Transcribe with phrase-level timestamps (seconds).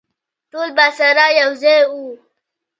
[0.51, 2.05] ټول به سره یوځای وو.